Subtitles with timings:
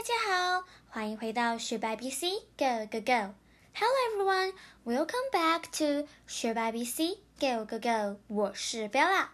[0.00, 3.34] 大家好，欢迎回到学霸 BC Go Go Go。
[3.74, 8.18] Hello everyone, welcome back to 学霸 BC Go Go Go。
[8.28, 9.26] 我是 Bella，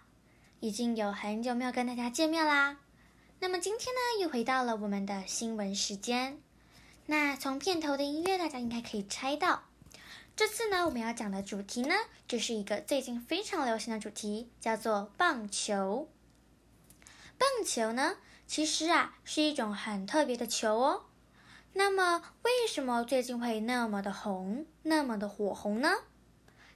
[0.58, 2.78] 已经有很久没有跟大家见面啦。
[3.38, 6.40] 那么今天呢，又回到了我们的新闻时间。
[7.06, 9.62] 那从片头的音乐，大家应该可以猜到，
[10.34, 11.94] 这次呢，我们要讲的主题呢，
[12.26, 16.08] 就是一个最近非常流行的主题，叫做棒球。
[17.38, 18.16] 棒球呢？
[18.46, 21.06] 其实啊，是一种很特别的球哦。
[21.72, 25.92] 那么，为什么最近会那么的红，那么的火红呢？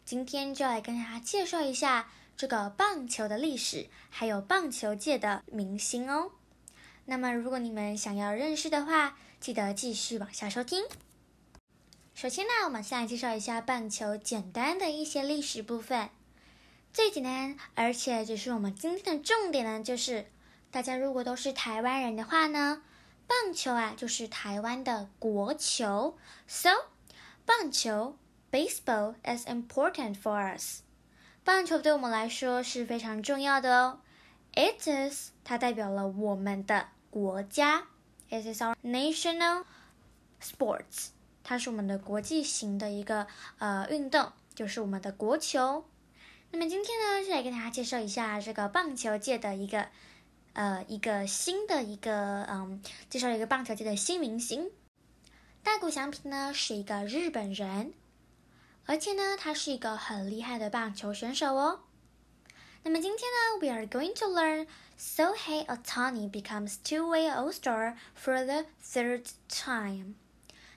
[0.05, 6.33] 今天就来跟大家介绍一下这个棒球的历史，还有棒球界的明星哦。
[7.07, 10.85] 那么，如果你们想要认识的话，记得继续往下收听。
[12.15, 16.11] 首先呢，我们先来介绍一下棒球简单的一些历史部分。
[16.93, 20.27] 最简单，而且只是我们今天的重点呢，就是。
[20.73, 22.81] 大家如果都是台湾人的话呢，
[23.27, 26.17] 棒球啊就是台湾的国球。
[26.47, 26.71] So，
[27.45, 28.17] 棒球
[28.53, 30.83] （baseball） is important for us。
[31.43, 34.01] 棒球对我们来说是非常重要的哦。
[34.55, 37.89] It is，它代表了我们的国家。
[38.29, 39.65] It is our national
[40.41, 41.09] sports。
[41.43, 43.27] 它是我们的国际型的一个
[43.59, 45.85] 呃运动，就是我们的国球。
[46.53, 49.89] 那么今天呢，就来跟大家介绍一下这个棒球界的一个。
[50.53, 54.71] 呃，一个新的一个嗯，介绍一个棒球界的新明星，
[55.63, 57.95] 大谷翔平呢是一个日本人，
[58.85, 61.81] 而且呢他是一个很厉害的棒球选手哦。
[62.83, 64.67] 那么今天呢，we are going to learn
[64.99, 70.15] Sohei Otani becomes two-way All-Star for the third time。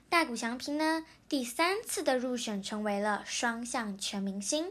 [0.08, 4.70] 大谷翔平呢第三次的入选成为了双向全明星。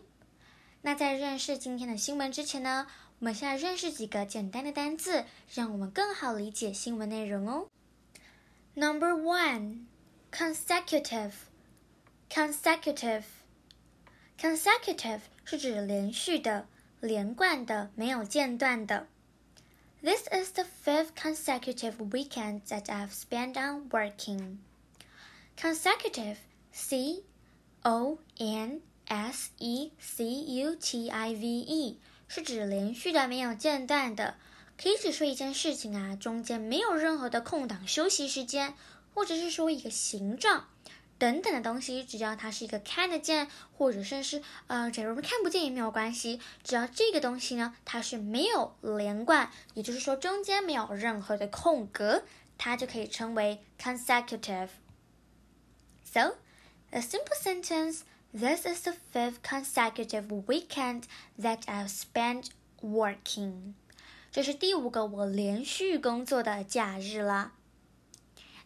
[0.83, 2.87] 那在认识今天的新闻之前呢？
[3.22, 7.68] 我们现在认识几个简单的单字，让我们更好理解新闻内容哦。
[8.74, 9.86] Number one,
[10.30, 11.32] consecutive,
[12.30, 13.24] consecutive,
[14.38, 16.68] consecutive 是指连续的、
[17.00, 19.08] 连贯的、没有间断的。
[20.00, 24.58] This is the fifth consecutive weekend that I've spent on working.
[25.56, 26.36] Consecutive,
[26.70, 27.24] C
[27.82, 30.24] O N S E C
[30.60, 31.98] U T I V E。
[32.27, 34.35] 是指连续的、没有间断的，
[34.81, 38.73] 可以指说一件事情啊，中间没有任何的空档休息时间，
[39.13, 40.67] 或者是说一个形状
[41.19, 52.23] 等等的东西，只要它是一个看得见，或者甚至是呃，假如看不见也没有关系，只要这个东西呢，它是没有连贯，也就是说中间没有任何的空格，
[52.57, 54.69] 它就可以称为 consecutive。
[56.03, 56.35] So,
[56.91, 58.01] a simple sentence.
[58.32, 61.04] This is the fifth consecutive weekend
[61.40, 62.50] that I've spent
[62.82, 63.74] working.
[64.30, 67.52] 这是第五个我连续工作的假日了。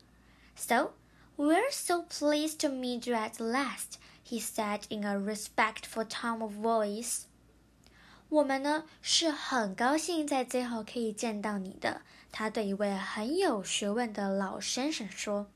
[0.56, 0.94] So
[1.38, 6.54] we're so pleased to meet you at last he said in a respectful tone of
[6.54, 7.24] voice.
[8.30, 12.02] 我们呢是很高兴在最后可以见到你的。
[12.32, 15.48] 他对一位很有学问的老先生说：“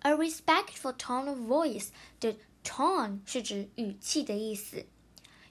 [0.01, 1.89] A respectful tone of voice
[2.21, 4.87] 的 tone 是指语气的意思，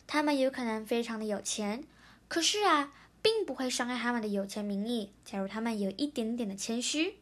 [0.08, 1.84] 他们有可能非常的有钱，
[2.28, 5.12] 可是啊，并不会伤害他们的有钱名义。
[5.25, 7.18] 假如他们有一点点的谦虚。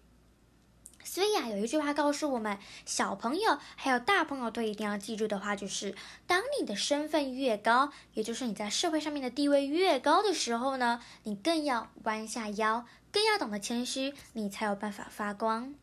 [1.04, 5.96] 所以啊，有一句话告诉我们，小朋友还有大朋友都一定要记住的话，就是
[6.28, 15.74] 当你的身份越高，也就是你在社会上面的地位越高的时候呢，你更要弯下腰，更要懂得谦虚，你才有办法发光。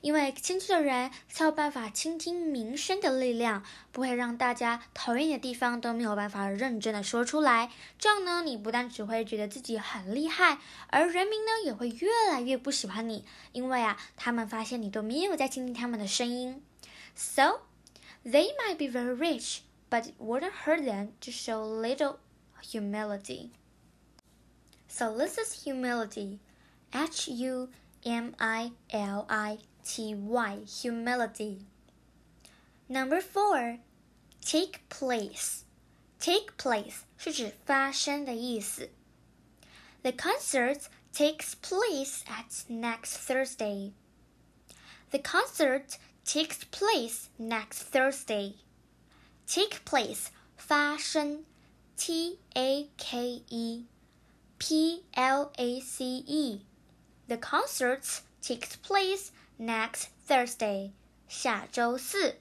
[0.00, 7.70] 因为谦虚的人才有办法倾听民生的力量，不会让大家讨厌的地方都没有办法认真的说出来。
[7.98, 16.62] 这样呢，你不但只会觉得自己很厉害，而人民呢也会越来越不喜欢你，因为啊，他们发现你都没有在倾听他们的声音。
[17.14, 17.60] So,
[18.24, 22.16] they might be very rich, but it wouldn't hurt them to show little
[22.60, 23.50] humility.
[24.88, 26.38] So, this is humility.
[26.92, 27.68] H U
[28.05, 31.65] M I L I T Y, humility.
[32.87, 33.79] Number four,
[34.41, 35.63] take place.
[36.19, 38.89] Take place 是指发生的意思。
[40.01, 43.93] The concert takes place at next Thursday.
[45.11, 48.55] The concert takes place next Thursday.
[49.47, 51.45] Take place 发生，
[51.97, 53.85] T A K E
[54.57, 56.61] P L A C E.
[57.27, 60.91] The concert takes place next Thursday.
[61.27, 62.37] 下周四，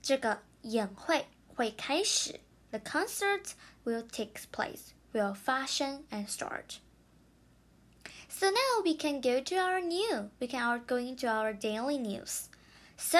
[0.00, 2.40] 这个演会会开始。
[2.70, 3.52] The concert
[3.84, 6.78] will take place, will 发生 and start.
[8.30, 10.30] So now we can go to our new.
[10.38, 12.46] We can are going to our daily news.
[12.96, 13.18] So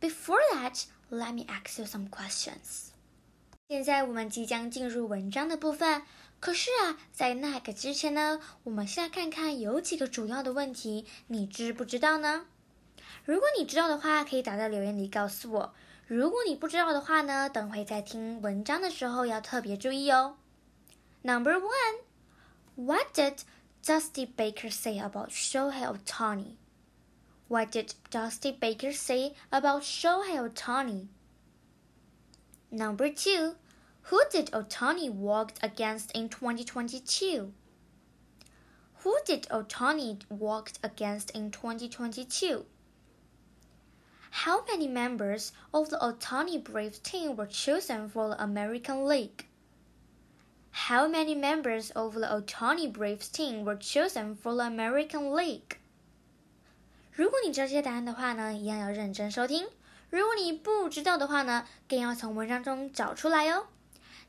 [0.00, 2.88] before that, let me ask you some questions.
[3.68, 6.02] 现在我们即将进入文章的部分。
[6.43, 12.47] 可是啊，在那个之前呢，我们先来看看有几个主要的问题，你知不知道呢？
[13.23, 15.73] 如果你知道的话，可以打在留言里告诉我；
[16.05, 20.35] 如果你不知道的话呢，等会在听文章的时候要特别注意哦。
[21.21, 22.01] Number one,
[22.75, 23.37] what did
[23.81, 26.57] Dusty Baker say about Shohei Ohtani?
[27.47, 31.07] What did Dusty Baker say about Shohei Ohtani?
[32.69, 33.55] Number two.
[34.07, 37.53] Who did Ohtani walk against in 2022?
[38.95, 42.65] Who did Ohtani walk against in 2022?
[44.29, 49.47] How many members of the Otani Braves team were chosen for the American League?
[50.71, 55.77] How many members of the Otani Braves team were chosen for the American League?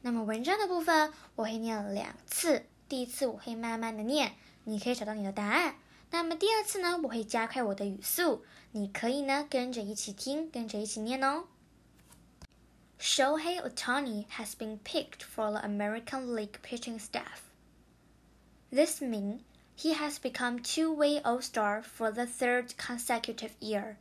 [0.06, 4.32] 那么文章的部分我会念两次，第一次我会慢慢的念，
[4.64, 5.76] 你可以找到你的答案。
[6.10, 11.44] 那么第二次呢，我会加快我的语速，你可以呢跟着一起听，跟着一起念哦。
[13.00, 17.40] Shohei Ohtani has been picked for the American League pitching staff.
[18.70, 19.40] This means
[19.74, 23.96] he has become two-way All-Star for the third consecutive year.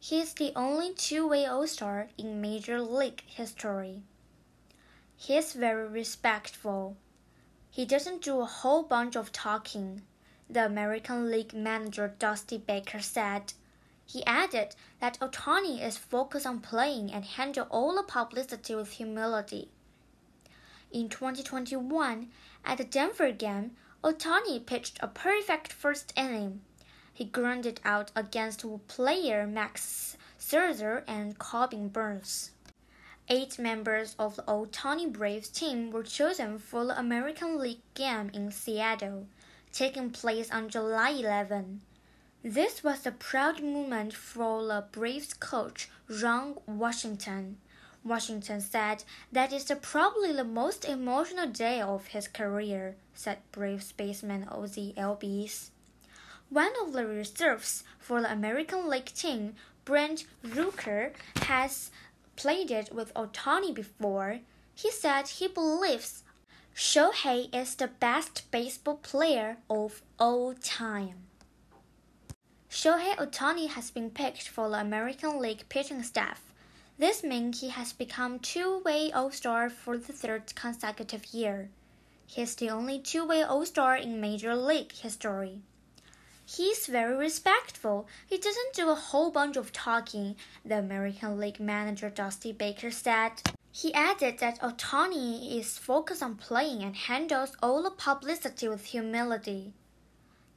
[0.00, 4.02] He is the only two-way All-Star in Major League history.
[5.20, 6.96] He is very respectful.
[7.70, 10.02] He doesn't do a whole bunch of talking
[10.48, 13.52] the American League manager Dusty Baker said.
[14.06, 19.68] He added that Ohtani is focused on playing and handle all the publicity with humility.
[20.92, 22.30] In 2021,
[22.64, 23.72] at the Denver game,
[24.04, 26.60] Ohtani pitched a perfect first inning.
[27.12, 32.52] He grounded out against player Max Scherzer and Corbin Burnes.
[33.30, 38.50] Eight members of the Ohtani Braves team were chosen for the American League game in
[38.50, 39.26] Seattle
[39.70, 41.82] taking place on July 11.
[42.42, 47.58] This was a proud moment for the Braves coach Ron Washington.
[48.02, 54.48] Washington said that is probably the most emotional day of his career, said Braves baseman
[54.50, 55.68] Ozzie Albies.
[56.48, 61.12] One of the reserves for the American League team, Brent Rooker,
[61.42, 61.90] has
[62.38, 64.38] played it with Ohtani before.
[64.72, 66.22] He said he believes
[66.72, 71.26] Shohei is the best baseball player of all time.
[72.70, 76.40] Shohei Ohtani has been picked for the American League pitching staff.
[76.96, 81.70] This means he has become two-way All-Star for the third consecutive year.
[82.24, 85.62] He is the only two-way All-Star in Major League history.
[86.50, 88.08] He's very respectful.
[88.26, 93.32] He doesn't do a whole bunch of talking, the American League manager Dusty Baker said.
[93.70, 99.74] He added that Ohtani is focused on playing and handles all the publicity with humility.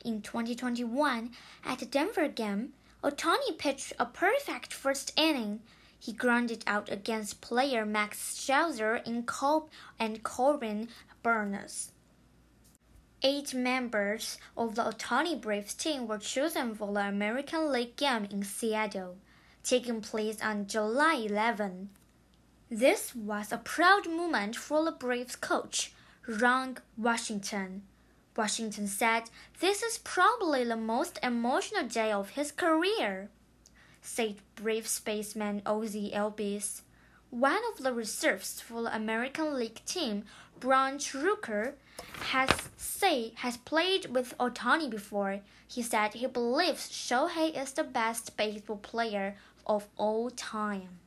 [0.05, 1.31] In 2021,
[1.65, 2.71] at the Denver game,
[3.03, 5.59] Ohtani pitched a perfect first inning.
[5.99, 9.67] He grounded out against player Max Scherzer in Cobb
[9.99, 10.87] and Corbin
[11.21, 11.91] Burnes.
[13.23, 18.41] Eight members of the Ohtani Braves team were chosen for the American League game in
[18.41, 19.17] Seattle,
[19.63, 21.89] taking place on July 11.
[22.71, 25.93] This was a proud moment for the Braves coach,
[26.27, 27.83] Ron Washington.
[28.35, 33.29] Washington said this is probably the most emotional day of his career,
[34.01, 36.81] said Braves baseman Ozzie Albies.
[37.29, 40.23] One of the reserves for the American League team,
[40.61, 41.73] Brent Rooker
[42.31, 45.41] has say has played with Ohtani before.
[45.67, 50.99] He said he believes Shohei is the best baseball player of all time.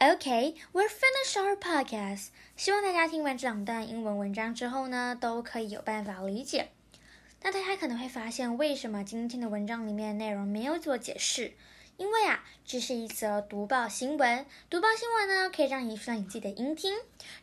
[0.00, 2.30] Okay, we're finished our podcast.
[2.56, 6.70] 希望大家听完这两段英文文章之后呢，都可以有办法理解。
[7.42, 11.52] 那大家可能会发现，为什么今天的文章里面内容没有做解释？
[11.96, 14.44] 因为啊，这是一则读报新闻。
[14.68, 16.92] 读报新闻呢，可以让你放你自己的音听。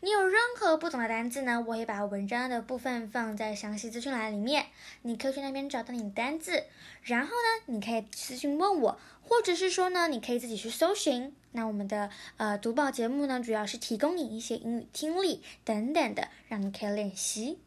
[0.02, 4.66] 你有任何不懂的单字呢，我会把文章的部分放在详细资讯栏里面，
[5.04, 6.66] 你可以去那边找到你的单字。
[7.02, 11.34] 然后呢，你可以私信问我，或者是说呢，你可以自己去搜寻。
[11.54, 17.60] 那我们的呃读报节目呢，主要是提供你一些英语听力等等的，让你可以练习。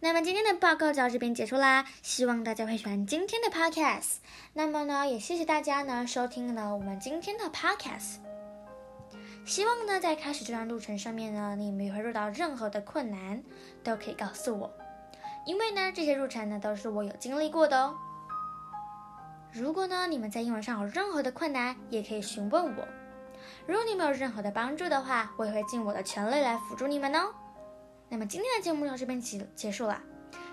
[0.00, 4.16] 那么今天的报告就到这边结束啦，希望大家会喜欢今天的 podcast。
[4.52, 8.16] 那么呢，也谢谢大家呢收听了我们今天的 podcast。
[9.44, 13.42] 希望呢在开始这段路程上面呢，你们会遇到任何的困难，
[13.82, 14.72] 都可以告诉我，
[15.46, 17.96] 因为呢这些路程呢都是我有经历过的哦。
[19.52, 22.86] 如果呢你们在英文上有任何的困难，也可以询问我。
[23.66, 27.34] 如果你们有任何的帮助的话，我也会尽我的全力来辅助你们哦。
[28.12, 29.98] 那么今天的节目到这边结结束了，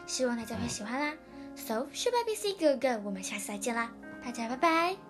[0.08, 1.13] 希望大家会喜欢啦。
[1.58, 3.92] So，学霸 B C Go Go，我们下次再见啦，
[4.24, 5.09] 大家拜拜。